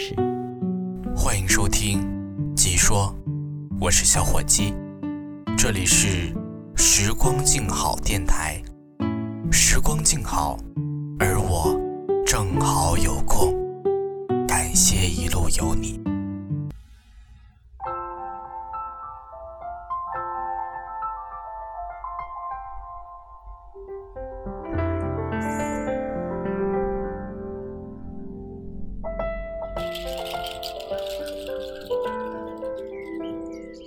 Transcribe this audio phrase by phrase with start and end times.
[0.00, 0.14] 事？
[1.14, 2.00] 欢迎收听
[2.54, 3.14] 《即说》，
[3.78, 4.72] 我是小伙鸡，
[5.58, 6.34] 这里是
[6.74, 8.62] 时光静好电台。
[9.52, 10.58] 时光静好，
[11.18, 11.78] 而我
[12.24, 13.54] 正好有空，
[14.48, 16.00] 感谢一路有你。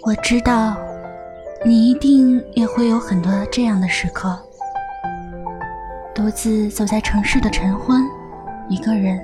[0.05, 0.75] 我知道，
[1.63, 4.37] 你一定也会有很多这样的时刻，
[6.13, 8.03] 独自走在城市的晨昏，
[8.67, 9.17] 一个人，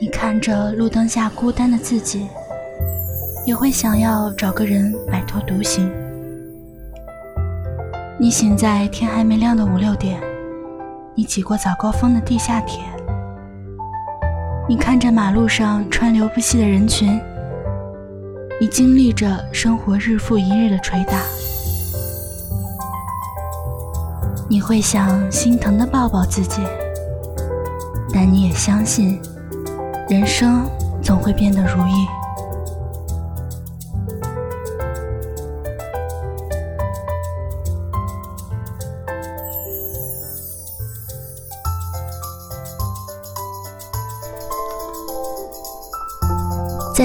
[0.00, 2.26] 你看着路灯下孤单的自己，
[3.44, 5.92] 也会想要找个人摆脱独行。
[8.18, 10.18] 你醒在天还没亮的五六点，
[11.14, 12.82] 你挤过早高峰的地下铁，
[14.66, 17.20] 你看着马路上川流不息的人群。
[18.60, 21.20] 你经历着生活日复一日的捶打，
[24.48, 26.62] 你会想心疼的抱抱自己，
[28.12, 29.20] 但你也相信，
[30.08, 30.70] 人生
[31.02, 32.23] 总会变得如意。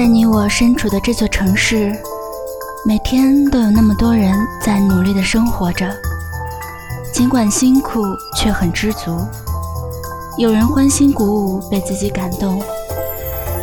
[0.00, 1.94] 在你我身处的这座城市，
[2.86, 4.34] 每天都有那么多人
[4.64, 5.86] 在努力的生活着，
[7.12, 8.02] 尽管辛苦，
[8.34, 9.18] 却很知足。
[10.38, 12.58] 有人欢欣鼓舞，被自己感动；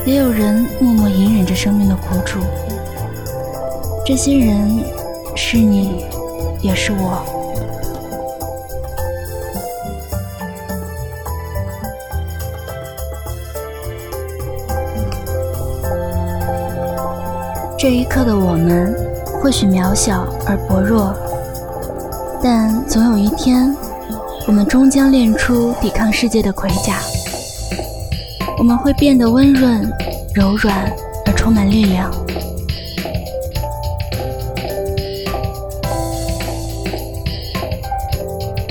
[0.06, 2.40] 也有人默默隐忍着生命的苦楚。
[4.06, 4.86] 这些人，
[5.36, 6.06] 是你，
[6.62, 7.26] 也是我。
[17.78, 18.92] 这一刻的我们，
[19.40, 21.14] 或许渺小而薄弱，
[22.42, 23.72] 但总有一天，
[24.48, 26.98] 我们终将练出抵抗世界的盔甲。
[28.58, 29.88] 我们会变得温润、
[30.34, 30.92] 柔软
[31.28, 32.12] 而充满力量。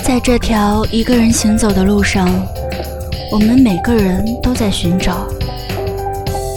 [0.02, 2.28] 在这条一个人行走的路上，
[3.30, 5.28] 我们每个人都在寻找，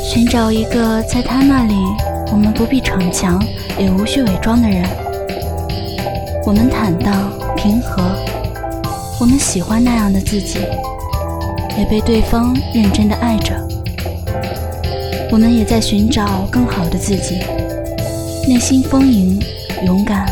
[0.03, 1.75] 寻找一个在他那里。
[2.31, 3.43] 我们不必逞强，
[3.77, 4.83] 也无需伪装的人。
[6.45, 8.03] 我们坦荡平和，
[9.19, 10.59] 我们喜欢那样的自己，
[11.77, 13.53] 也被对方认真的爱着。
[15.31, 17.39] 我们也在寻找更好的自己，
[18.47, 19.39] 内心丰盈、
[19.85, 20.25] 勇敢，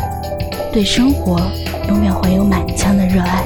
[0.71, 1.39] 对生活
[1.87, 3.43] 永远怀有满腔的热爱。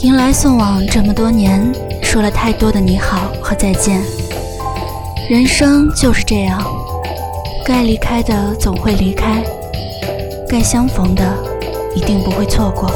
[0.00, 4.02] 迎来送往这么多年，说了太多的你好和再见。
[5.28, 6.62] 人生就是这样，
[7.64, 9.42] 该离开的总会离开，
[10.46, 11.24] 该相逢的
[11.94, 12.90] 一定不会错过。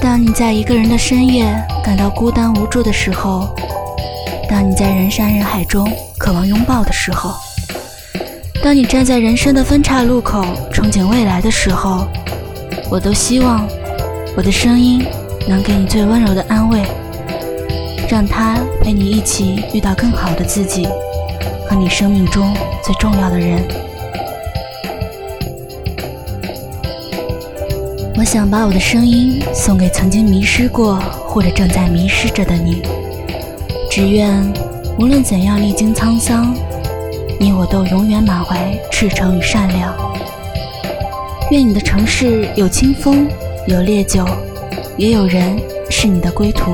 [0.00, 3.48] 当你在一个人的深夜感到孤单无助的时候，
[4.48, 7.32] 当你在人山人海中渴望拥抱的时候，
[8.60, 12.08] 当你站在人生的分岔路口憧憬未来的时候，
[12.90, 13.66] 我都希望。
[14.36, 15.02] 我的声音
[15.48, 16.82] 能给你最温柔的安慰，
[18.06, 20.86] 让它陪你一起遇到更好的自己
[21.66, 22.54] 和你生命中
[22.84, 23.66] 最重要的人。
[28.18, 30.96] 我想把我的声音送给曾经迷失过
[31.26, 32.82] 或者正在迷失着的你，
[33.90, 34.30] 只愿
[34.98, 36.54] 无论怎样历经沧桑，
[37.40, 39.96] 你我都永远满怀赤诚与善良。
[41.50, 43.26] 愿你的城市有清风。
[43.66, 44.24] 有烈酒，
[44.96, 45.60] 也有人
[45.90, 46.70] 是你的归途。